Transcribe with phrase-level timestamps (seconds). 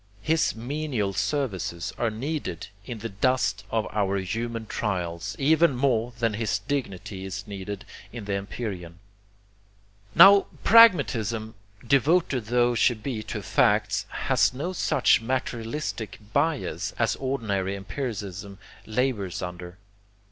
[0.23, 6.33] His menial services are needed in the dust of our human trials, even more than
[6.33, 8.97] his dignity is needed in the empyrean.
[10.15, 11.53] Now pragmatism,
[11.85, 18.57] devoted tho she be to facts, has no such materialistic bias as ordinary empiricism
[18.87, 19.77] labors under.